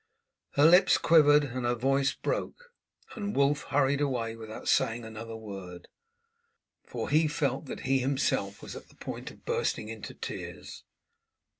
Her 0.53 0.65
lips 0.65 0.97
quivered 0.97 1.43
and 1.43 1.63
her 1.63 1.75
voice 1.75 2.11
broke, 2.11 2.73
and 3.13 3.35
Wulf 3.35 3.65
hurried 3.65 4.01
away 4.01 4.35
without 4.35 4.67
saying 4.67 5.05
another 5.05 5.35
word, 5.35 5.89
for 6.87 7.07
he 7.11 7.27
felt 7.27 7.67
that 7.67 7.81
he 7.81 7.99
himself 7.99 8.63
was 8.63 8.75
at 8.75 8.89
the 8.89 8.95
point 8.95 9.29
of 9.29 9.45
bursting 9.45 9.89
into 9.89 10.15
tears. 10.15 10.85